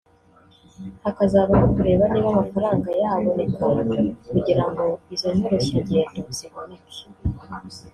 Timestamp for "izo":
5.13-5.27